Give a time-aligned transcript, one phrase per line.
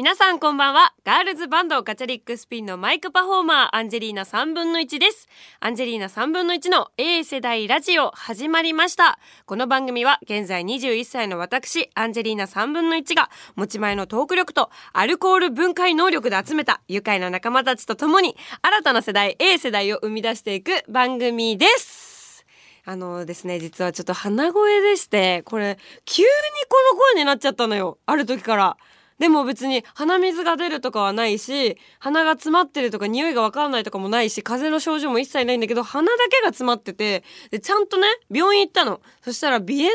[0.00, 0.94] 皆さんこんばんは。
[1.04, 5.28] ガールズバンドガチャリックスピンのマイクパフォーマー、アンジェリーナ3分の1です。
[5.60, 9.18] アンジェリーナ3分の1の A 世代ラジオ始まりました。
[9.44, 22.46] この番組は現在21歳の私、アンジェリーナ3分の1が持ち前のトーク力とアルコール分解能力で集めた愉快な仲間たちと共に新たな世代 A 世代を生み出していく番組です。
[22.86, 26.28] あのですね、実はちょっと鼻声でして、これ、急に
[26.70, 27.98] この声になっちゃったのよ。
[28.06, 28.78] ある時から。
[29.20, 39.02] でも別に鼻水が出るとかはないし、鼻が詰まってるとか匂いがわかんないとかもないし、風邪の症状も一切ないんだけど、鼻だけが詰まってて、で、ちゃんとね、病院行ったの。
[39.20, 39.92] そしたら鼻炎が、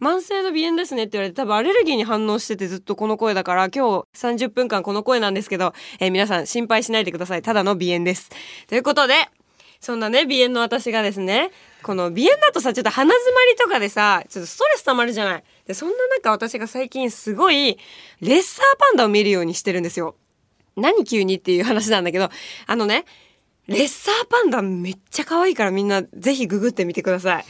[0.00, 7.42] 慢性の鼻炎ですねって言われて多分アレルギーに反応しててずっとこの声だから今日30分間この声なんですけど、えー皆さん心配しないでください。
[7.42, 8.30] ただの鼻炎です。
[8.66, 9.14] ということで、
[9.82, 11.50] そんなね、鼻炎の私がですね、
[11.82, 15.44] この鼻炎だとさ、ちょっと鼻詰まりとかでさ、ちょっとストレス溜まるじゃない。
[15.66, 17.76] で、そんな中私が最近すごい、
[18.20, 20.14] レッサーパンダを見るようにしてるんですよ。
[20.76, 22.30] 何急にっていう話なんだけど、
[22.68, 23.06] あのね、
[23.66, 27.44] レッサーパンダめっちゃ可愛いからみんなぜひググってみてください。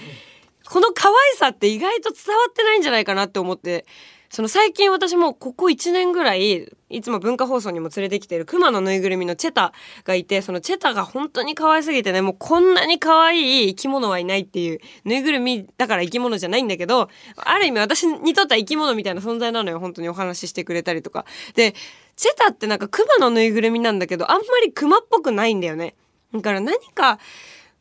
[0.67, 3.85] この可愛さって意外と伝わってないんじゃないかなって思って、
[4.33, 21.27] その最近私もここ1年ぐらい、いつも文化放送にも連れてきてる熊のぬいぐるみのチェタがいて、そのチェタが本当に可愛すぎてね、もうこんなに可愛い生き物はいないっていう、ぬいぐるみだから生き物じゃないんだけど、ある意味私にとっては生き物みたいな存在なのよ、本当にお話ししてくれたりとか。
[21.55, 21.75] で、
[22.17, 25.95] チェタってなんか熊のぬいぐるみなんだけど、あんまり熊っぽくないんだよね。
[26.33, 27.19] だから何か、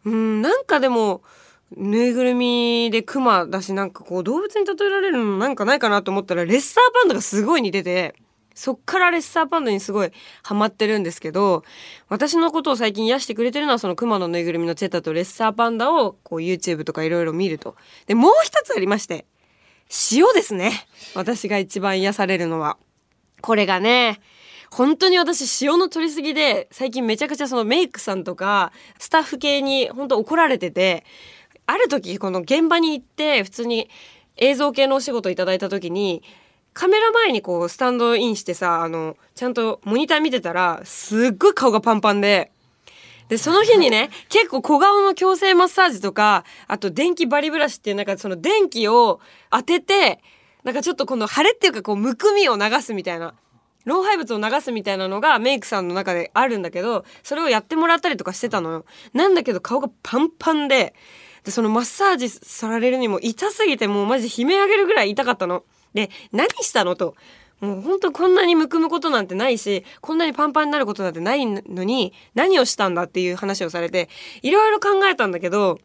[0.04, 1.22] うん、なんかでも、
[1.78, 8.16] ぬいぐるみでクマだしなんかこう動物に例えられるのなんかないかなと思ったらレッサーパンダがすごい似てて
[8.54, 10.12] そっからレッサーパンダにすごい
[10.44, 11.64] ハマってるんですけど
[12.10, 17.76] 私のことを最近癒してくれてるのはそのクマのぬいぐるみのチェタとレッサーパンダをこう YouTube とかいろいろ見ると。
[18.06, 19.26] でもう一つありまして
[20.12, 20.86] 塩ですね。
[21.16, 22.78] 私が一番癒されるのは。
[23.42, 24.20] これがね
[24.70, 31.04] 本当に私塩の取りすぎで最近めちゃくちゃそのメイクさんとかスタッフ系に本当怒られてて
[31.72, 33.90] ある時この現場に行って普通に
[34.36, 36.22] 映像系のお仕事いただいた時に
[36.74, 42.52] カメラ前にこうスタンドインしてさあのちゃんとモニター見てたらすっごい顔がパンパンで。
[43.30, 50.22] でその日にね結構小顔の矯正マッサージとかあと電気バリブラシっていうなんかその電気を当てて
[50.66, 53.34] なんかちょっとこの腫れっていうかこうむくみを流すみたいな
[53.86, 58.86] 老廃物を流すみたいなのがメイクさんの中であるんだけどそれをやってもらったりとかしてたのよ。
[59.14, 60.94] なんだけど顔がパンパンで。
[61.44, 65.64] でそのマッサージされるにも痛すぎてもうマジ悲鳴上げるぐらい痛かったの。
[65.94, 67.16] で何したのと。
[67.60, 74.10] もうほんとこんなにむくむことなんてないしこんなにパンパンになることなんてないのに何をしたんだっていう話をされて
[74.42, 75.78] いろいろ考えたんだけど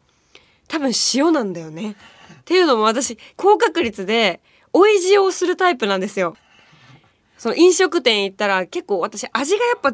[0.67, 1.91] 多分塩なんだよね。
[1.91, 4.41] っていうのも私高確率で
[4.73, 6.35] 追い塩をするタイプなんですよ。
[7.37, 9.93] その飲食店行ったら結構私味がやっぱ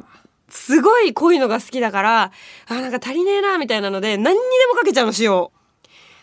[0.53, 2.31] すごい濃いのが好きだから、
[2.67, 5.49] あ、なんか足りねえな、みたいなので、何にでもかけちゃうの、塩。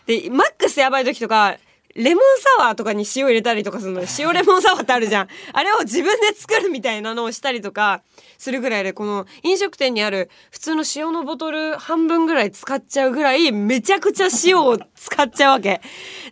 [0.05, 1.57] で、マックスやばい時とか、
[1.95, 2.23] レモン
[2.57, 4.03] サワーとかに塩入れたりとかするの。
[4.17, 5.27] 塩レモンサワーってあるじゃん。
[5.51, 8.01] あれを自分で作るみたいなのをしたりとか
[8.37, 15.81] するぐらいで、この飲食店にある普通の塩のボトル半分ぐらい使っちゃうぐらい、めちゃくちゃ塩を使っちゃうわけ。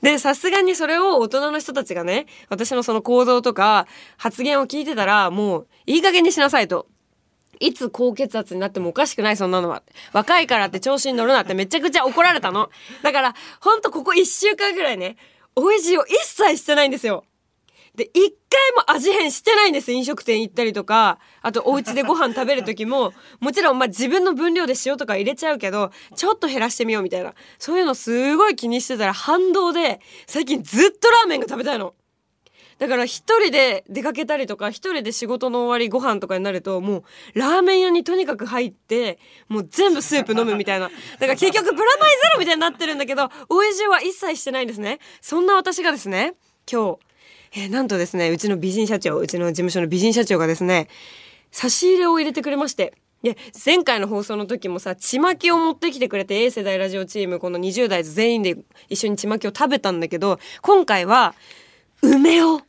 [0.02, 3.86] で、さすがにそれを大人の人たちがね、私のその行動とか
[4.16, 6.88] 発言を聞いてたら、もういい加減にしなさいと。
[7.60, 9.84] いつ高血圧になってもおかしくないそんなのは。
[10.14, 12.70] 若いからって調子に乗るなってめちゃくちゃ怒られたの。
[13.04, 15.18] だから、ほんとここ1週間ぐらいね、
[15.56, 17.26] おいしいを一切してないんですよ。
[17.96, 18.32] で、一回
[18.78, 19.92] も味変してないんです。
[19.92, 27.34] 飲食店行ったりとか、あとお家でご飯食べる時も、もちろんまあ自分の分量で塩とか入れちゃうけど、ちょっと減らしてみようみたいな。
[27.58, 31.94] そういうのすごい気にしてたら反動で、最近ずっとラーメンが食べたいの。
[32.80, 37.04] だから一人で出かけたりとか、一人で仕事の終わりご飯とかになると、も
[37.36, 39.20] うラーメン屋にとにかく入って、
[39.50, 40.88] もう全部スープ飲むみたいな。
[40.88, 45.00] だから結局プラマイゼロみたいになってるんだけど、おいしいは一切してないんですね。
[45.22, 46.36] そんな私がですね、
[46.72, 47.00] 今日、
[47.52, 50.88] えーなんとですね、うちの美人社長、うちの事務所の美人社長がですね、
[51.52, 52.94] 差し入れを入れてくれまして。
[53.24, 58.56] で、前回の放送の時もさ、ちまきを持ってきてくれて、A 世代ラジオチーム、この20代全員で
[58.88, 61.36] 一緒にちまきを食べたんだけど、今回は、
[62.02, 62.62] 梅を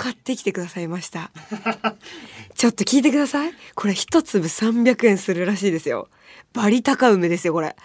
[0.00, 1.30] 買ってきてくださいました。
[2.56, 3.52] ちょっと聞いてください。
[3.74, 6.08] これ一粒300円するらしいですよ。
[6.54, 7.76] バリ高梅ですよ、これ。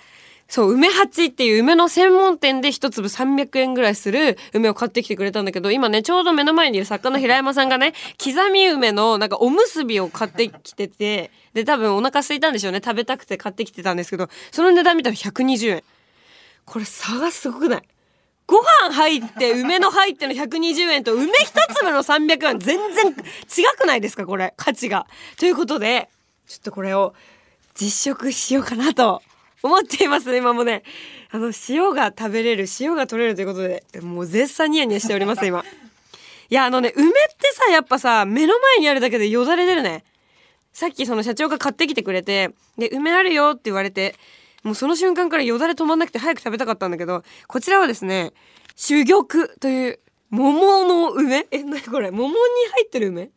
[0.48, 12.80] そう、梅八っていう梅の専門店で一粒300円ぐらいする梅を買ってきてくれたんだけど、今ね、ちょうど目の前にいる作家の平山さんがね、 刻み梅のなんかおむすびを買ってきてて、で、多分お腹空いたんでしょうね。
[12.82, 15.84] 食べたくて買ってきてたんですけど、その値段見たら120円。
[16.64, 17.82] これ差がすごくない？
[18.48, 23.16] ご飯入って梅の入っての120円と梅一粒の300円全然違
[23.78, 25.08] くないですかこれ価値が。
[25.40, 26.10] ということで
[26.48, 27.14] ちょっとこれを
[27.74, 29.22] 実食しようかなと
[29.64, 30.84] 思っていますね今もね
[31.32, 35.64] あの塩が食べれる塩が取れるということでもう絶賛ニヤニヤしております今。
[36.48, 40.04] いやあのね梅ってさやっぱさ目の前にあるだけでよだれ出るね。
[40.72, 44.14] さっきその社長が買ってきてくれてで梅あるよって言われて
[44.66, 48.34] もうその瞬間からよだれ止まんなくて早く食べたかったんだけど、こちらはですね、
[48.76, 50.00] 珠玉という
[50.32, 51.46] 桃の梅？
[51.52, 52.10] え、なにこれ？
[52.10, 52.34] 桃に
[52.74, 53.30] 入ってる梅？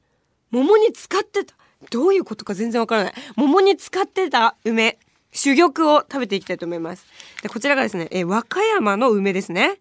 [0.50, 1.54] 桃に使ってた？
[1.90, 3.14] どういうことか全然わからない。
[3.36, 4.98] 桃に使ってた梅、
[5.30, 7.06] 珠玉を食べていきたいと思います。
[7.42, 9.80] で、こちらがですね、え、和歌山の梅ですね。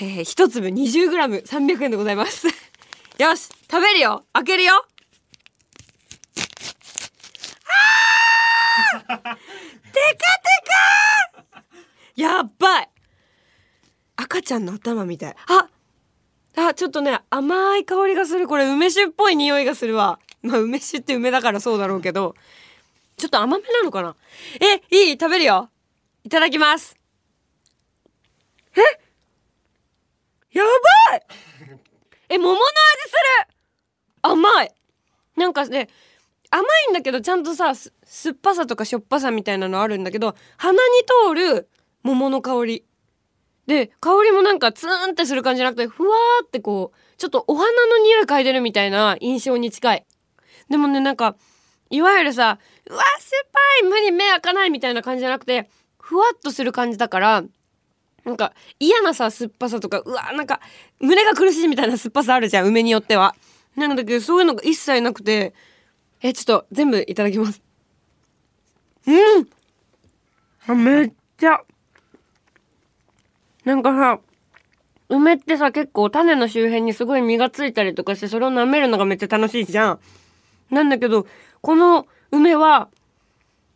[0.00, 2.46] えー、一粒 20g300 円でございます。
[3.18, 4.86] よし、食べるよ開けるよ
[10.18, 11.64] カテカ
[12.16, 12.88] やっばい。
[14.16, 15.36] 赤ちゃんの頭みたい。
[15.48, 15.68] あ
[16.56, 18.48] あちょっとね甘い香りがする。
[18.48, 20.18] これ梅酒っぽい匂いがするわ。
[20.42, 22.34] まあ梅酒って梅だからそうだろうけど。
[23.16, 24.16] ちょっと甘めなのかな。
[24.60, 25.12] えいい？
[25.12, 25.70] 食べるよ。
[26.24, 26.96] いただきます。
[28.76, 28.80] え？
[30.58, 30.64] や
[31.10, 31.22] ばい。
[32.28, 33.16] え桃の味す
[33.48, 33.54] る。
[34.22, 34.74] 甘い。
[35.36, 35.88] なんかね
[36.50, 40.78] 甘いんだけどちゃんとさ酸っぱさとかしょっぱさみたいなのあるんだけど鼻に
[41.26, 41.68] 通る
[42.02, 42.84] 桃の香り。
[43.66, 50.06] で香りもなんかツーンってする感じじゃなくてふわーってこうちょっとお花の匂い嗅いでるみたいな印象に近い。
[50.70, 51.36] でもねなんか
[51.90, 52.58] いわゆるさ
[52.88, 55.68] うわ酸っぱい無理目開かないみたいな感じじゃなくて
[55.98, 57.44] ふわっとする感じだから
[58.24, 60.60] なんか嫌なさ酸っぱさとかうわなんか
[61.00, 63.34] 胸が苦しいみたいな酸っぱさあるじゃん梅によっては。
[63.76, 65.54] なんだけどそういうのが一切なくて
[66.22, 67.62] えちょっと全部いただきます
[69.06, 69.48] うん
[70.66, 71.60] あめっちゃ
[73.64, 74.20] なんかさ
[75.08, 80.00] 梅ってさ結構種の周辺にすごい実がついたりとかしてそれを舐めるのがめっちゃ楽しいじゃん。
[80.70, 81.26] なんだけど
[81.62, 82.88] この梅は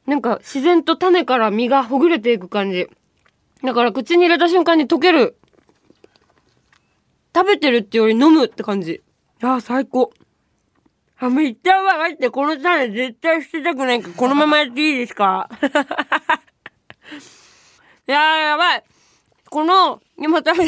[0.07, 2.89] なんか自然と種から実がほぐれていく感じ。
[3.65, 5.37] だから口に入れた瞬間に溶ける。
[7.35, 9.03] 食べてるってより飲むって感じ。
[9.41, 10.13] ああ、最高。
[11.27, 12.15] あ、めっちゃうまい。
[12.15, 15.49] って、この種絶対捨てたくないから、このままやっていいですか？
[18.09, 18.85] いやー、やばい。
[19.49, 20.67] この、今食べ、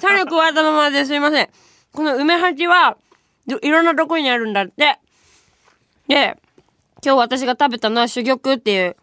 [0.00, 1.48] 種加えたままですいません。
[1.92, 2.96] この梅鉢は、
[3.62, 4.98] いろんなとこにあるんだって。
[6.08, 6.38] で、
[7.04, 8.96] 今日私が食べたのは珠玉っていう、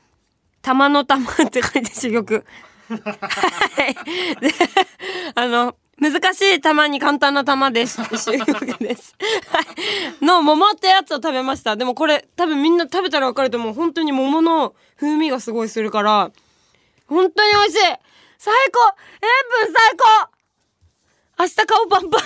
[0.61, 2.43] 玉の玉って書いて珠玉。
[2.89, 3.93] はい。
[4.41, 4.51] で、
[5.35, 5.75] あの、
[6.11, 7.97] 難しい玉に簡単な玉です。
[8.09, 8.29] です。
[8.29, 10.25] はい。
[10.25, 11.77] の桃ってやつを食べました。
[11.77, 13.73] でもこれ多分みんな食べたらわかると思う。
[13.73, 16.31] 本当に桃の風味がすごいするから、
[17.07, 17.79] 本当に美味しい
[18.37, 20.29] 最高塩分最高
[21.39, 22.21] 明日顔パンパン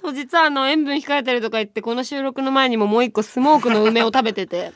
[0.00, 4.72] そう、実はあの、塩分控えてるとか言って、この収録の前にももう一個スモークの梅を食べてて。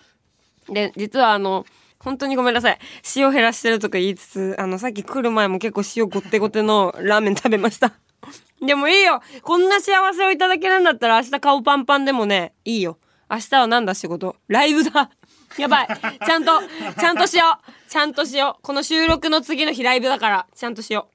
[0.68, 1.64] で、実はあの、
[2.04, 2.78] 本当にごめんなさい。
[3.16, 7.93] 塩減らしてるとか言いつつ、あの、さっき来る前も結構塩ごってごてのラーメン食べました。
[8.60, 12.99] でもいいよこんな幸せをいただけるんだったら明日顔パンパンでもね、いいよ。
[13.31, 14.37] 明日はなんだ仕事？
[14.49, 15.10] ライブだ
[15.58, 15.88] やばい
[16.25, 16.60] ちゃんと、
[16.99, 21.08] ちゃんとしようちゃんとしようこの収録の次の日ライブだから、ちゃんとしよ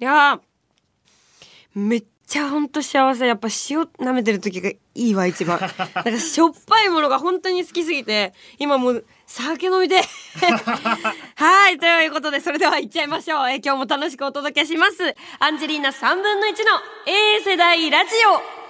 [0.00, 0.02] う。
[0.02, 0.40] いやー、
[1.74, 3.26] めっちゃほんと幸せ。
[3.26, 5.60] やっぱ塩舐めてる時がいいわ、一番。
[5.60, 10.00] なんかしょっぱいものが本当に好きすぎて、今もう酒飲みで
[11.36, 13.50] はい、ということで、それでは行っちゃいましょう。
[13.50, 15.14] え今日も楽しくお届けします。
[15.40, 16.54] アンジェリーナ3分の1の
[17.04, 18.12] A 世代ラジ
[18.58, 18.61] オ。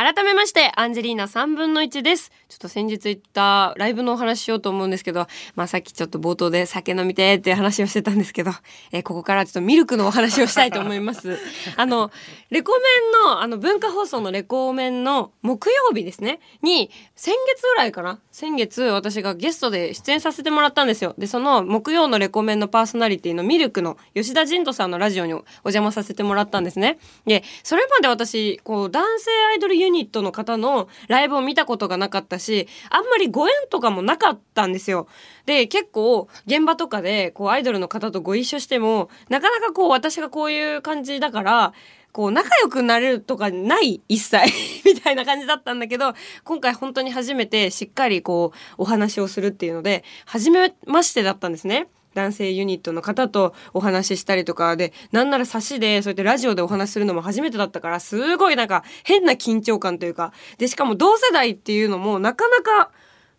[0.00, 2.32] 改めまして、アンジェリーナ3分の1です。
[2.48, 5.26] ちょっと先日行ったライブのお話しようと思うんですけど、
[5.56, 8.50] まあさっきちょっと冒頭で酒飲みてっていう話をしてたんですけど、
[8.92, 11.38] えー、ここからちょっとミルクのお話をしたいと思います。
[11.76, 12.10] あの、
[12.48, 18.20] レコメンの、あの文化放送のレコメンの木曜日ですね、に、先月ぐらいかな？
[18.32, 21.14] 先月私がゲストで出演させてもらったんですよ。
[21.18, 26.98] で、その木曜のレコメンのパーソナリティのミルクの吉田仁人さんのラジオにお邪魔させてもらったんですね。
[27.26, 35.08] で、それまで私、こう男性アイドルユニットの方のライブを見たことがなかったし、あんまりご縁とかもなかったんですよ。
[35.46, 41.72] で、結構現場とかでこうアイドルの方とご一緒しても、なかなかこう私がこういう感じだから、
[42.12, 44.38] こう仲良くなれるとかない一切
[44.84, 51.88] みたいな感じだったんだけど今回本当に初めてしっかりこうお話をするっていうので初めましてだったんですね。
[52.14, 62.90] 男性ユニットの方とお話ししたりとかで、なんなら差しで、そうやってラジオでお話しするのも初めてだったから、すごいなんか変な緊張感というか、で、しかも同世代っていうのもなかなか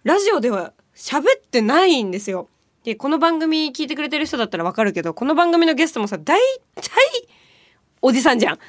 [0.03, 2.47] ラジオでは喋ってないんですよ。
[2.83, 6.39] でこの番組聞いてくれてる人だったらわかるけどこの番組のゲストもさ大
[6.75, 6.93] 体
[8.01, 8.59] おじさんじゃん。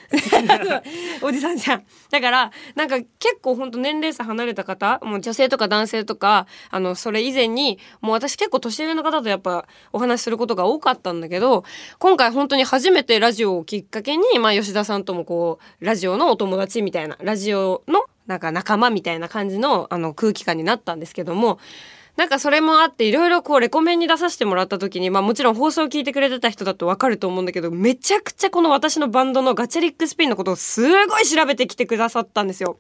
[1.23, 1.85] おじさんじゃん。
[2.11, 11.65] だからなんか結構ほんと年齢差離れた方もう女性とか男性とかあのそれ以前にもう私結構年上の方とやっぱお話しすることが多かったんだけど
[11.99, 21.59] 今回本当に初めてラジオをきっかけに、まあ、吉田さんともこうラジオのお友達みたいなラジオのなんか仲間みたいな感じのあの空気感になったんですけども
[22.17, 32.77] なんかそれもあっていろいろこうレコメンに出させてもらった時にまあもちろん放送を聞いてくれてた人だとわかると思うんだけどめちゃくちゃこの私のバンドのガチャリックスピンのことをすごい調べてきてくださったんですよ。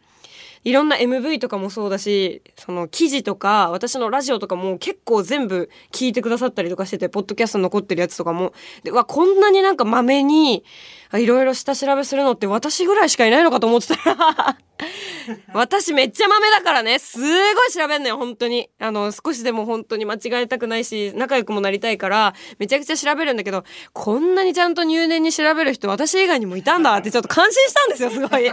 [0.65, 8.53] いろんな MV とかもそうだしその記事とか私のラジオとかも結構全部聞いてくださったりとかしててポッドキャスト残ってるやつとかも。
[8.85, 10.65] でわこんなになんかまめに
[11.15, 14.59] いろいろ下調べするのって私ぐらいしかいないのかと思ってたら
[15.53, 16.99] 私めっちゃ豆だからね。
[16.99, 18.71] すごい調べんのよ本当に。
[18.79, 28.43] あの少しでも本当に間違えたくないし仲良くもなりたいからめちゃくちゃ調べるんだけどこんなにちゃんと入念に調べる人私以外にもいたんだってちょっと感心したんですよすごい。
[28.45, 28.53] で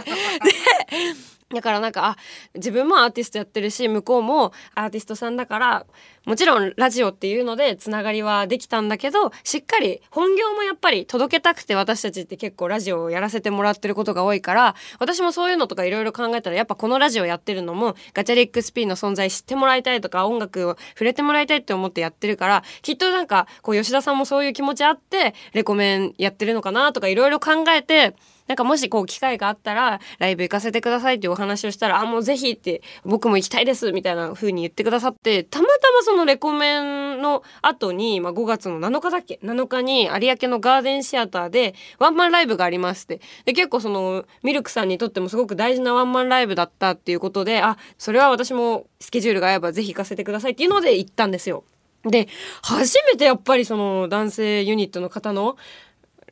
[1.52, 2.16] だからなんかあ
[2.54, 5.86] 自分もアーティストやってるし向こうもアーティストさんだから
[6.24, 28.14] もちろんラジオっていうのでつながりはできたんだけどしっかり本業もやっぱり届けたくて私たちって結構ラジオをやらせてもらってることが多いから私もそういうのとかいろいろ考えたらやっぱこのラジオやってるのもガチャリックスピンの存在知ってもらいたいとか音楽を触れてもらいたいって思ってやってるからきっとなんかこう吉田さんもそういう気持ちあってレコメンやってるのかなとかいろいろ考えて
[28.50, 43.20] なんかもしこう機会があったらライブ行かせてくださいっていうお話をしたら、あ、もうぜひって僕も行きたいですみたいな風に言ってくださって、たまたまそのレコメンの後に、まあ5月の7日だっけ ?7 日に有明のガーデンシアターでワンマンライブがありますって。
[43.44, 51.62] で、結構そのミルクさんにとってもすごく大事なワンマンライブだったっていうことで、あ、それは私もスケジュールが合えばぜひ行かせてくださいっていうので行ったんですよ。
[52.02, 52.28] で、
[52.62, 55.56] 初めてやっぱりその男性ユニットの方の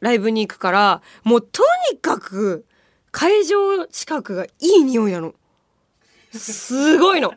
[0.01, 1.63] ライブに行くからもうと
[1.93, 2.65] にかく
[3.11, 5.35] 会場近くがいい匂いなの。
[6.33, 7.33] すごいの。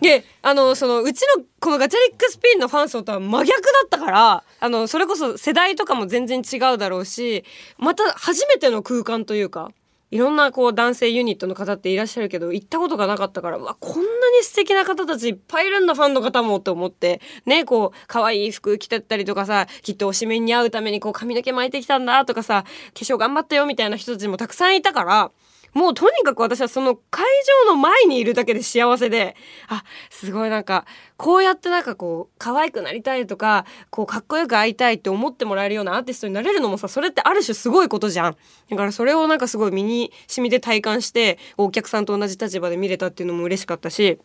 [0.00, 7.44] であのそのうちのこのガチャリックスピンのファン層とは真逆だったからあのそれこそ世代とかも全然違うだろうし
[7.78, 9.70] また初めての空間というか
[10.12, 17.22] いろんなこう男性ユニットの方っていらっしゃるけど行ったことがなかったからわこんなに素敵な方たちいっぱいいるんだファンの方もって思って。
[17.46, 25.30] ねこう可愛い服着てったりとかさきっとおしめに会うためにこう髪の毛巻いてきたんだとかさ化粧頑張ったよみたいな人たちもたくさんいたから
[25.74, 27.24] もうとにかく私はその会
[27.66, 29.36] 場の前にいるだけで幸せで、
[29.68, 30.84] あ、すごいなんか、
[31.16, 38.36] こうやってなんかこう、可愛くなりたいとか、こう、かっこよく会いたいって思ってもらえるようなアーティストになれるのもさ、それってある種すごいことじゃん。
[38.70, 44.18] だからそれをなんかすごい身に染みて体感して、お客さんと同じ立場で見れたっていうのも嬉しかったし、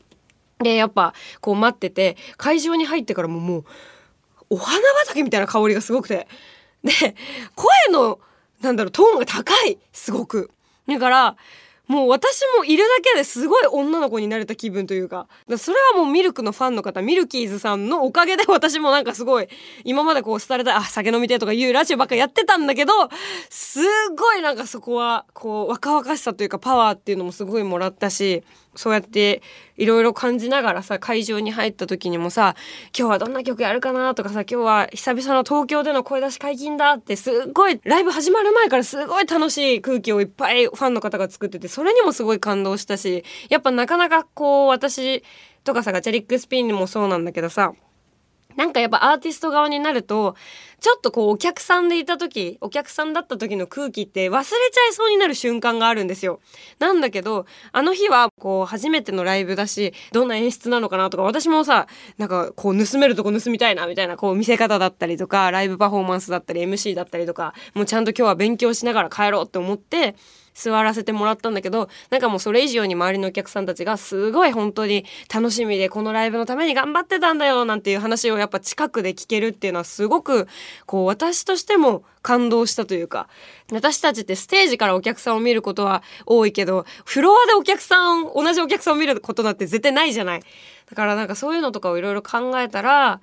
[0.60, 3.66] で、やっぱ、こう待ってて、会場に入ってからももう、
[4.50, 6.28] お花畑みたいな香りがすごくて。
[6.84, 7.16] で、
[7.56, 8.20] 声の、
[8.62, 10.50] なんだろう、トーンが高いすごく。
[10.88, 11.38] だから
[11.88, 15.28] もう私もいるだけですごい女の子になれた気分というか。
[15.58, 19.48] それはもうミルクのファンの方ミルキーズさんのおかげで私もなんかすごい
[19.86, 22.92] 今までこう廃れたあ酒飲みてとかいうラジオばっかやってたんだけど
[23.50, 23.80] す
[24.18, 28.44] ごいなんかそこはこう若々しさというかパワーっていうのもすごいもらったし
[28.76, 29.42] そうやって
[29.78, 32.56] いろいろ感じながらさ会場に入った時にもさ
[32.98, 45.24] 今日はどんな曲やるかなとかさ今日は久々の東京での声出し解禁だってすごいライブ始まる前からすごい楽しい空気をいっぱいファンの方が作っててそれにもすごい感動したしやっぱなかなかこう私
[45.64, 47.74] とかさガチャリックスピンもそうなんだけどさ
[48.58, 50.36] なんかやっぱアーティスト側になると
[50.80, 56.40] ちょっとこうお客さんでいた時お客さんだった時の空気って忘れちゃいそうになる瞬間があるんですよ。
[56.80, 70.16] なんだけどあの日はこう初めてのライブだしどんな演出なのかなとか私もさなんかこう盗めるとこ盗みたいなみたいなこう見せ方だったりとかライブパフォーマンスだったり MC だったりとかもうちゃんと今日は勉強しながら帰ろうって思って
[70.58, 80.48] 座らせてもらったんだけどなんかもうそれ以上に周りのお客さんたちがすごい本当に楽しみでこのライブのために頑張ってたんだよなんていう話をやっぱ近くで聞けるっていうのはすごく
[80.86, 83.28] こう私としても感動したというか
[83.72, 90.42] 私たちってステージからお客さんを見ることは多いけどフロアでお客さん同じお客さんを見ることだって絶対ないじゃない。
[90.90, 93.20] だからなんかそういうのとかをいろいろ考えたら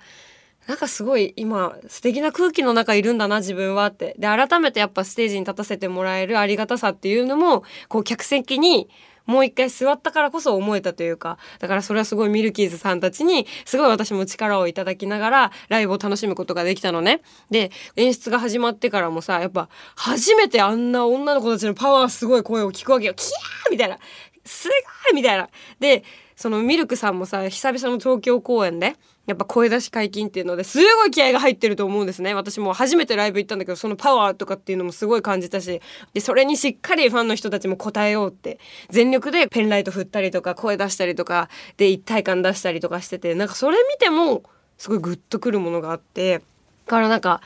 [0.67, 4.15] なんかすごい今素敵な空気の中いるんだな自分はって。
[4.17, 8.89] で改めてやっぱステージに立たせてもらえるありがたさっていうのもこう客席に
[9.25, 17.21] もう一回座ったからこそ思えたというかだからそれはすごいミルキーズさんたちにすごい私も力をいただきながらライブを楽しむことができたのね。
[17.49, 23.13] で演出が始まってからもさやっぱ初めてあんな女の子たちのパワーすごい声を聞くわけよ。
[23.13, 23.97] キャーみたいな。
[24.45, 25.49] すごいみたいな。
[25.79, 26.03] で
[26.35, 32.33] そのミルクさんもさ久々の東京公演でやっぱ声出し解禁っていうのですごい気合が入ってると思うんですね。
[32.33, 35.81] 私も初めてライブ行ったんだけどそのパワーとかっていうのもすごい感じたし
[36.13, 38.59] でそれにしっかりファンの人たちも応えようって
[38.89, 44.43] 全力でペンライト振ったりとか声出したりとかで一体感出したりとかしててなんかそれ見ても
[44.77, 46.41] すごいグッとくるものがあって
[46.85, 47.41] からなんか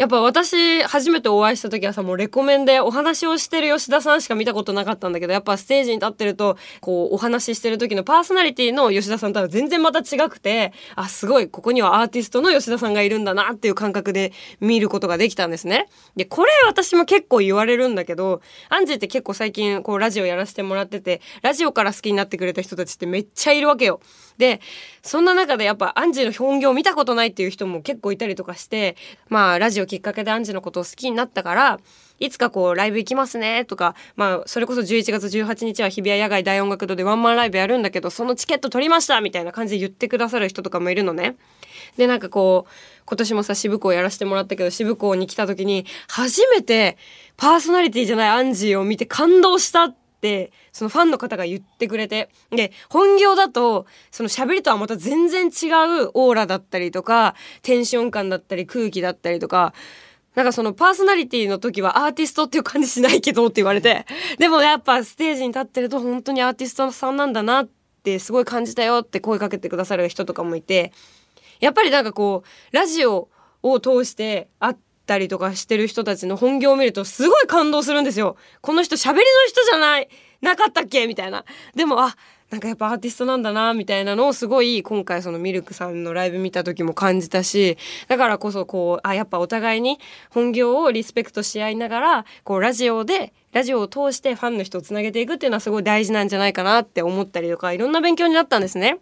[0.00, 15.86] やっぱ私初めてお会いした時はさもうレコメンでお話をしてる吉田さんしか見たことなかったんだけどやっぱステージに立ってるとこうお話ししてる時のパーソナリティの吉田さんとは全然また違くてあすごいここにはアーティストの吉田さんがいるんだなっていう感覚で見ることができたんですね。
[16.16, 18.40] でこれ私も結構言われるんだけど
[18.70, 24.00] アンジーって結構最近こうラジオやらせてもらっててラジオから好きになってくれた人たちってめっちゃいるわけよ。
[24.40, 24.60] で
[25.02, 28.96] そんな中でやっぱアンジーの本業を見たことないっていう人も結構いたりとかして
[29.28, 31.78] まあラジオきっかけでアンジーのことを好きになったから
[32.18, 41.36] いつかこうライブ行きますねとかまあそれこそ11月18日は日比谷野外大音楽堂でワンマンライブやるんだけどそのチケット取りましたみたいな感じで言ってくださる人とかもいるのね。
[41.96, 46.96] でなんかこう今年もさ渋港やらせてもらったけど渋港に来た時に初めて
[47.36, 49.96] パーソナリティじゃないアンジーを見て感動したっ
[50.72, 52.28] そのファンの方が言ってくれて。
[52.50, 55.66] で本業だとその喋りとはまた全然違
[56.02, 59.72] うオーラだったりとかテンション感だったり空気だったりとか
[60.34, 64.06] なんかそのパーソナリティの時はアーティストっていう感じしないけどって言われて
[64.38, 67.68] でもやっぱステージに立ってると本当にアーティストさんなんだなっ
[68.02, 70.92] てすごい感じたよって声かけてくださる人とかもいて
[71.60, 73.28] やっぱりなんかこうラジオ
[73.62, 78.36] を通して会ってたりとかしてる人たちの本業を見るとすごい感動するんですよ。
[78.60, 80.08] この人喋りの人じゃない
[80.40, 81.08] なかったっけ？
[81.08, 81.44] みたいな。
[81.74, 82.16] でもあ
[82.50, 87.76] なんかやっぱアーティストなんだなみたいなのをすごい今回そのミルクさんのライブ見た時も感じたし
[88.08, 89.98] だからこそこうあやっぱお互いに
[90.30, 98.98] 本業をリスペクトし合いながらこうラジオでラジオを通してファンの人をつなげていくっていうのはすごい大事なんじゃないかなって思ったりとかいろんな勉強になったんですね。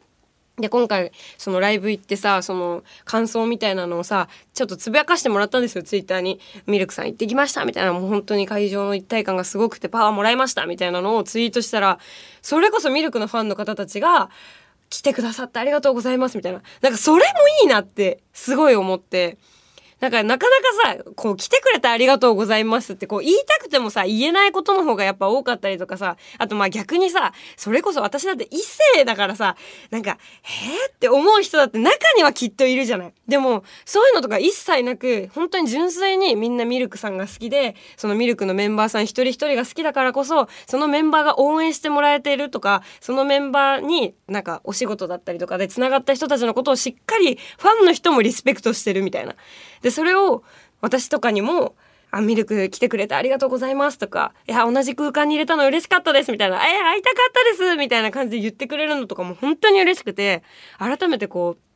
[0.58, 7.92] で今回そのライブ行ってさその感想みたいなのをさちょっとつぶやかしてもらったんですよツイッターに「ミルクさん行ってきました」みたいな。
[7.92, 11.98] もう本当に会場の一体感がすごくてパワーもらいましたみたいなのをツイートしたら
[12.42, 14.30] それこそミルクのファンの方たちが
[14.90, 16.62] 「来てくださってありがとうございます」みたいな。
[16.80, 19.38] なんかそれもいいなってすごい思って。
[20.00, 29.56] だかなかなかさ、こう来てくれてありがとうございますってこう言いたくてもさ、言えないことの方がやっぱ多かったりとかさ、あとまあ逆にさ、それこそ私だって異性だからさ、
[29.90, 33.12] なんか、へーって思う人だって中にはきっといるじゃない。
[33.26, 49.34] でも、そういうのとか一切なく、本当に純粋にみんなミルクさんが好きで、そのミルクのメンバーさん一人一人が好きだからこそ、そのメンバーが応援してもらえているとか、そのメンバーになんかお仕事だったりとかで繋がった人たちのことをしっかりファンの人もリスペクトしてるみたいな。
[49.82, 50.42] でそれを
[50.80, 51.74] 私とかにも
[52.10, 60.42] 「あミルク来てくれてありがとうございます」とか「いや同じ空間に入れたの嬉しかったです」みたいな「え会いたかったです」みたいな感じで言ってくれるのとかも本当に嬉しくて
[60.78, 61.67] 改めてこう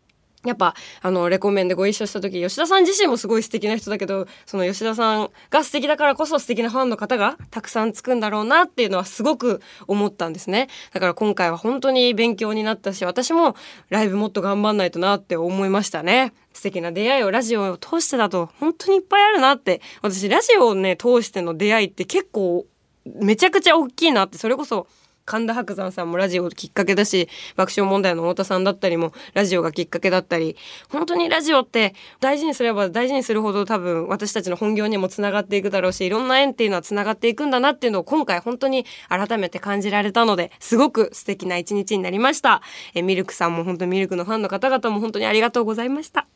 [0.45, 10.69] やっぱあのレコメンでご一緒した時吉田さん自身もすごい素敵な人だけどその吉田さんが素敵だからこそ素敵なファンの方がたくさんつくんだろうなっていうのはすごく思ったんですね。
[10.93, 13.55] だから今回は本当に勉強になったし私も
[13.89, 16.33] ライブもっと頑張んないとなって思いましたね。
[16.53, 19.81] 素敵な出会いをラジオを通してだと本当にいっぱいあるなって。
[20.03, 22.67] 私ラジオをね通しての出会いって結構
[23.05, 24.39] めちゃくちゃ大きいなって。
[24.39, 24.87] それこそ
[25.25, 30.57] 神田伯山さんもラジオきっかけだし爆笑問題の太田さんだったりもラジオがきっかけだったり。
[30.89, 42.63] 本当にラジオって大事にすれば大事にするほど多分私たちの本業にもつながっていくだろうしいろんな縁っていうのはつながっていくんだなっていうのを今回本当に改めて感じられたのですごく素敵な一日になりました。
[42.95, 46.27] えミルクさんも本当ミルクのファンの方々も本当にありがとうございました。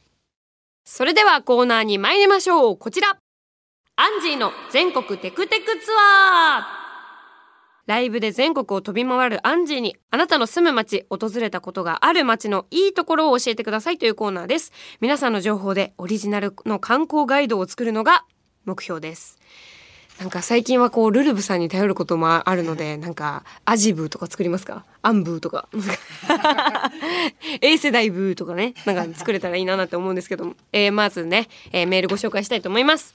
[0.84, 2.76] それではコーナーに参りましょう。
[2.76, 3.18] こちら。
[3.96, 6.85] アンジーの全国テクテクツアー。
[7.86, 14.72] ライブで全国を飛び回るアンジーにあなたの住む街、訪れたことがある街のいいところを教えてくださいというコーナーです。
[15.00, 18.24] 皆さんの情報でオリジナルの観光ガイドを作るのが
[18.64, 19.38] 目標です。
[20.18, 24.86] なんか最近はこうルルブさんに頼ることもあるのでなんかアジブーとか作りますか？
[25.02, 25.68] アンブーとか
[27.60, 33.14] A 世代ブーとかねなんか作れたらいいななんて思うんですけども、えー、まずね、えー、メールご紹介したいと思います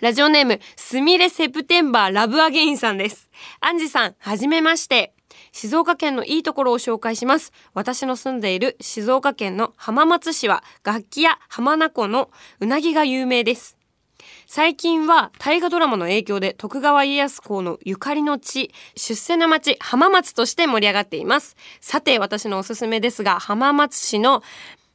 [0.00, 3.30] ラジオネーム、すみれセプテンバーラブアゲインさんです。
[3.60, 5.14] アンジさん、はじめまして。
[5.52, 7.52] 静岡県のいいところを紹介します。
[7.74, 13.76] 私の住んでいる静岡県の浜松市は楽器や浜名湖のうなぎが有名です。
[14.46, 21.56] 最近は大河ドラマの影響で徳川家康公のゆかりの地、出世の町浜松として盛り上がっています。
[21.80, 24.42] さて私のおすすめですが、浜松市の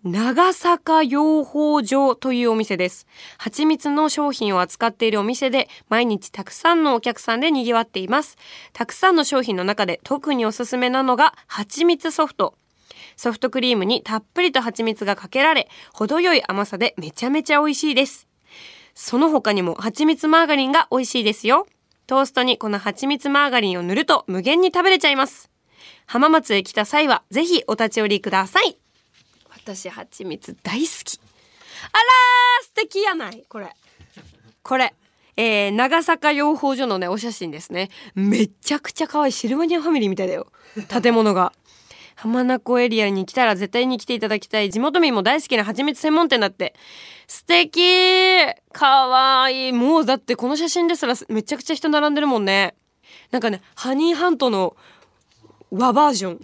[0.07, 3.07] 長坂養蜂場というお店です。
[3.39, 8.37] 蜂蜜の商品を扱っているお店で毎日たくさんのお客さんで賑わっています。
[8.71, 12.53] たくさんの商品の中で特におすすめなのが蜂蜜ソフト。
[13.17, 18.27] ソフトクリームにたっぷりと蜂蜜がかけられ、程よい甘さでめちゃめちゃ美味しいです。
[18.93, 21.65] その他にも蜂蜜マーガリンが美味しいですよ。
[22.05, 25.49] トーストにこの蜂蜜マーガリンを塗ると無限に食べれちゃいます。
[26.05, 28.77] 浜松へ来た際はぜひお立ち寄りください。
[29.65, 31.19] 私蜂蜜大好き。
[31.91, 33.75] あらー素敵やないこれ。
[34.61, 34.93] これ。
[35.37, 37.89] えー、長坂養蜂所のね、お写真ですね。
[38.13, 40.47] めちゃくちゃ可愛いシルバニアファミリーみたいだよ。
[40.87, 41.51] 建物が。
[42.15, 46.75] 浜名湖エリアに来たら絶対に来ていただきたい地元民も大好きな蜂蜜専門店だって。
[47.27, 49.71] 素敵かわいい。
[49.73, 52.75] もうだってこの写真ですらめちゃくちゃ人並んでるもんね。
[53.31, 54.77] なんかね、ハニーハントの
[55.71, 56.39] 和バージョン。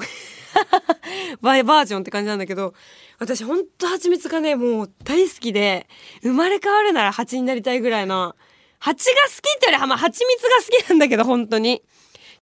[1.41, 2.73] 和 バージョンって感じなんだけど、
[3.19, 5.87] 私ほんと蜂蜜がね、もう大好きで、
[6.21, 8.35] 生まれ変わるなら蜂になりたいぐらいな。
[8.79, 11.83] 蜂が好きってよりは、まあ蜂蜜が好きなんだけど、本当に。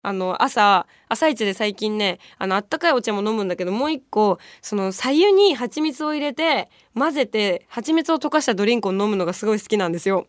[0.04, 10.28] あの朝朝一で最近ねあのあったかいお茶も飲むんだけどもう一個その左右に蜂蜜を入れて混ぜて蜂蜜を溶かしたドリンクを飲むのがすごい好きなんですよ。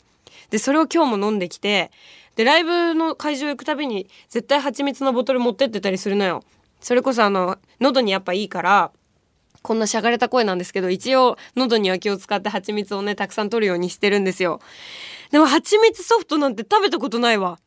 [0.51, 1.91] でそれを今日も飲んできて
[2.35, 6.43] でライブの会場行くたびに絶対蜂蜜のボトル持ってってたりするのよ。
[6.81, 8.93] それこそあの喉にやっぱいいから
[9.62, 14.61] こんなしゃがれた声なんですけど一応喉には気を使って蜂蜜をねたくさん取るようにしてるんですよ。
[15.31, 17.59] でも蜂蜜ソフトなんて食べたことないわ。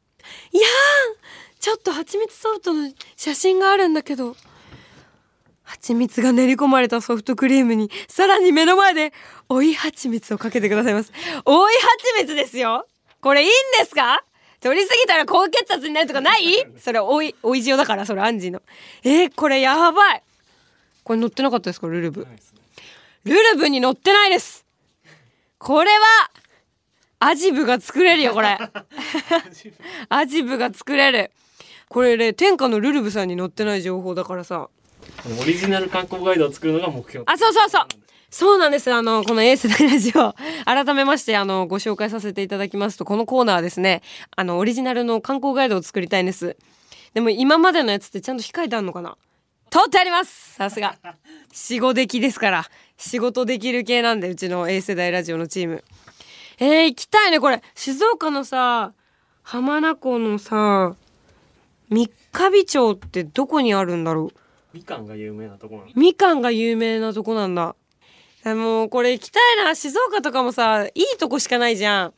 [0.52, 4.36] いやーちょっと蜂蜜ソフトの写真があるんだけど、
[5.64, 9.14] 蜂蜜が練り込まれたソフトクリームに、さらに目の前で、
[9.48, 11.12] 追い蜂蜜をかけてくださいます。
[11.46, 11.74] 追い
[12.18, 12.88] 蜂蜜ですよ
[13.22, 14.24] これいいんですか？
[14.62, 16.66] 取りすぎたら高血圧になるとかない？
[16.80, 18.62] それおい、おい塩だから、それアンジーの。
[19.04, 20.24] えー、これやばい
[21.04, 21.88] これ乗ってなかったですか？
[21.88, 22.28] ルルブ。
[23.26, 24.66] ルルブに乗ってないです
[25.58, 26.32] これは、
[27.20, 28.58] アジブが作れるよ、これ。
[30.10, 31.32] アジブが作れる。
[31.90, 34.70] これね天下のルルブさんに載ってない情報だからさ
[35.42, 37.86] オリジナル観光ガイドを作るのが目標あそうそうそう
[38.32, 38.92] そうなんです。
[38.92, 44.02] あのこのエース大ラジオ改めましてあのご紹介させていただきますとこのコーナーですね
[44.38, 46.56] あのオリジナルの観光ガイドを作りたいんです。
[47.14, 49.18] でも今までのやつってちゃんと控えてあるのかな？
[49.70, 50.54] 取ってあります！
[50.54, 50.96] さすが。
[51.52, 52.66] 仕事できですから
[52.96, 55.84] 仕事できる系なんでうちの A 世代ラジオのチーム。
[56.58, 57.42] えー、行きたいね。
[57.42, 58.94] これ静岡のさ
[59.44, 60.96] 浜名湖のさ
[61.90, 64.78] 三ヶ日町ってどこにあるんだろう？
[64.78, 65.88] みかんが有名なとこなの。
[65.98, 67.76] みかんが有名なとこなんだ
[68.46, 69.76] もうこれ行きたいな。
[69.76, 72.14] 静岡とかもさいいとこしかないじゃん。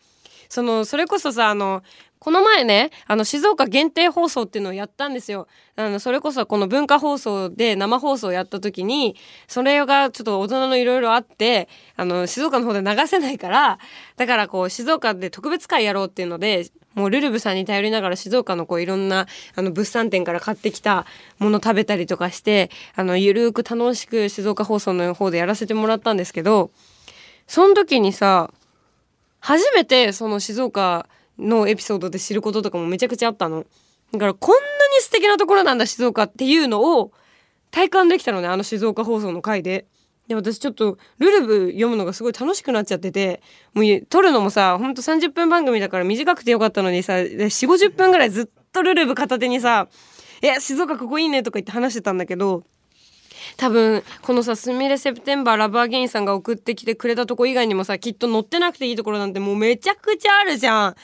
[0.50, 1.84] そのそれこそさあの
[2.24, 5.46] この前ねあの静岡限定放送っていうのをやったんですよ。
[5.76, 9.18] あのそれこそこの文化放送で生放送をやった時に
[9.50, 13.78] それがちょっと大人のいろいろあってあの静岡の方で流せないから
[14.16, 21.06] だからこう静岡で特別会やろうっていうのでもうルルブさんに頼りながら静岡のこういろんなあの物産展から買ってきた
[21.40, 26.72] もの食べたりとかしてあのゆるーく楽しく静岡放送の方でやらせてもらったんですけど
[27.48, 28.50] その時にさ
[29.42, 31.06] 初めてその静岡
[31.40, 33.66] のエピソードで知ることとかもめちゃくちゃあったの。
[34.12, 37.12] だからこんなに素敵なところなんだ静岡っていうのを
[37.72, 39.88] 体感できたのねあの静岡放送の回で。
[40.28, 43.42] で私ちょっとルルブ読むのがすごい楽しくなっちゃってて
[43.74, 49.90] もう撮るのもさほんと30分番組だから短くてよかったのにさ4 5 0分ぐらいずっとルルブ片手にさ
[50.42, 52.64] 「いや静岡ここいいね」とか言って話してたんだけど
[53.58, 60.96] 多分このさすみれセプテンバーラブアゲインさんが送ってきてくれたとこ以外にもさきっと乗ってなくていいところなんてもうめちゃくちゃあるじゃん。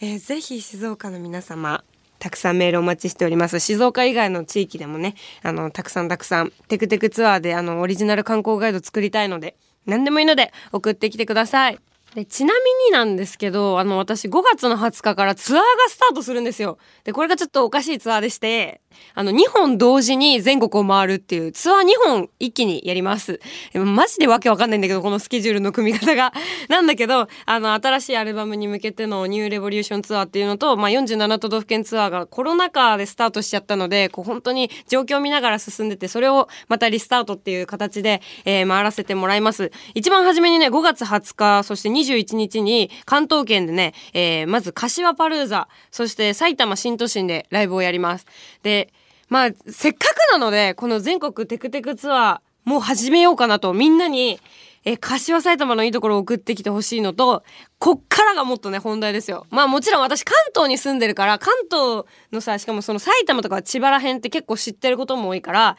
[0.00, 1.84] えー、ぜひ静岡の皆様
[2.22, 3.58] たくさんメールお待ちしております。
[3.58, 11.80] 静岡以外の地域でもね、あの、たくさんたくさん、テクテクツアーであの、オリジナル観光ガイド作りたいので、何でもいいので送ってきてください。
[12.14, 16.76] で、ちなみになんですけど、あの、私5月の20日からツアーがスタートするんですよ。
[17.04, 18.82] で、これがちょっとおかしいツアーでして、
[19.14, 23.40] あの、2本同時に全国を回るっていうツアー2本一気にやります。
[23.74, 26.32] マジでわけわかんないんだけど、このスケジュールの組み方が。
[26.68, 39.70] なんだけど、あの、新しいアルバムに向けてのニューレボリューションツアーっていうのと、まあ、47都道府県ツアーがコロナ禍でスタートしちゃったので、こう、本当に状況を見ながら進んでて、それをまたリスタートっていう形で、えー、回らせてもらいます。
[39.94, 48.26] 一番初めにね、5月20日、そして21日に関東圏でね、えー、まず柏パルーザ、そして埼玉新都心でライブをやります。
[48.62, 48.92] で、
[49.28, 54.38] まあ、せっかくなので、この全国テクテクツアー、もう始めようかなと、みんなに、
[54.84, 57.44] え、柏埼玉のいいところを送ってきてほしいのと、
[57.78, 59.46] こっからがもっとね、本題ですよ。
[59.50, 65.76] まあもちろん私関東に住んでるから、関東のさ、しかもその埼玉とか千葉ら辺って結構知ってることも多いから、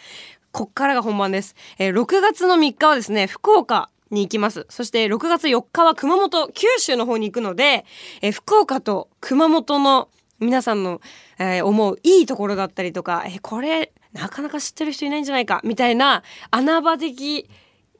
[0.51, 1.55] こっからが本番です。
[1.79, 4.65] えー、6月の3日はですね、福岡に行きます。
[4.69, 7.85] そして6月4日は熊本、九州の方に行くので、
[8.21, 11.01] えー、福岡と熊本の皆さんの、
[11.39, 17.49] えー、思ういいところだったりとか、えー、これなかなか知ってる人いないんじゃないかみたいな穴場的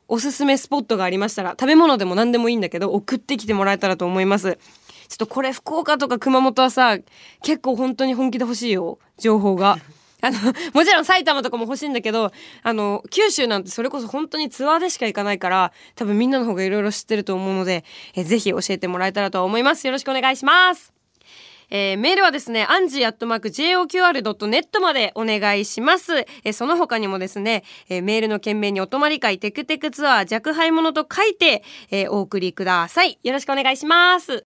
[0.08, 4.60] おすすめスポットがありましたら食べ物でも何でもいいんだけど送ってきてもらえたらと思います
[5.08, 6.98] ちょっとこれ福岡とか熊本はさ
[7.42, 9.78] 結構本当に本気で欲しいよ情報が。
[10.24, 10.38] あの
[10.74, 12.32] もちろん埼玉とかも欲しいんだけど
[12.64, 17.84] あの九州なんてそれこそ本当にツアーでしか行かないから多分みんなの方がいろいろ知ってると思うので
[18.16, 20.94] えぜひ教えてもらえたらと思いますよろしくお願いします
[21.70, 26.20] えー、メールはですね、アンジーアットマーク JOQR.net までお願いします。
[26.20, 33.18] えー、その他にもですね、えー、メールの件名にお泊まり会テクテクツアー若輩者と書いて、えー、お送りください。
[33.24, 34.53] よろしくお願いします。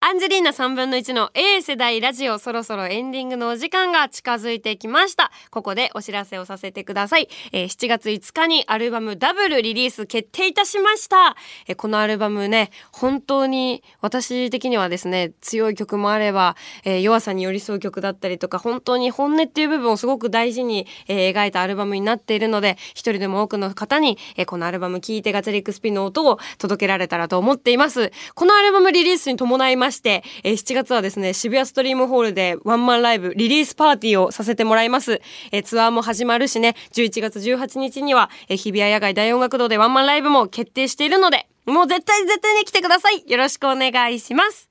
[0.00, 5.32] アンジェリーナ3分の1の A 世代ラジオそろそろエンディングのお時間が近づいてきました。
[5.50, 7.28] ここでお知らせをさせてください。
[7.52, 11.34] えー、7月5日にアルバムダブルリリース決定いたしました。
[11.66, 28.12] えー、このアルバムね、本当に私的にはですね、強い曲もあれば、えー、弱さに寄り添う曲だったりとか、本当に本音っていう部分をすごく大事に、え描いたアルバムになっているので、一人でも多くの方に、えこのアルバム聴いてガチャリックスピンの音を届けられたらと思っています。
[28.34, 35.20] このアルバムリリースに伴いまして、えー、7月はですね、渋谷ストリームホールでワンマンライブ、リリースパーティーをさせてもらいます。
[35.52, 43.22] えー、ツアーも始まるしね、11月18日には、えー、日比谷野外大音楽堂でワンマンライブも決定しているので、もう絶対絶対に来てください。
[43.30, 44.68] よろしくお願いします。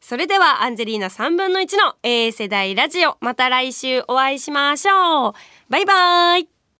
[0.00, 5.32] それではアンジェリーナ3分の1の A 世代ラジオまた来週お会いしましょう。
[5.68, 6.57] バイバーイ。